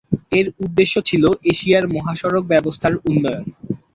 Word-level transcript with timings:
এর 0.31 0.47
উদ্দেশ্য 0.65 0.95
ছিল 1.09 1.23
এশিয়ার 1.51 1.85
মহাসড়ক 1.95 2.43
ব্যবস্থার 2.51 2.93
উন্নয়ন। 3.09 3.45